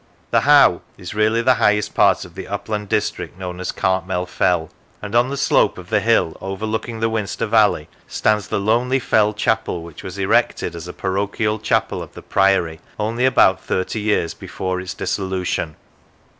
[0.31, 4.71] The How is really the highest part of the upland district known as Cartmel Fell,
[4.99, 9.31] and on the slope of the hill overlooking the Winster valley stands the lonely fell
[9.31, 14.33] chapel, which was erected as a parochial chapel of the Priory only about thirty years
[14.33, 15.75] before its dissolution.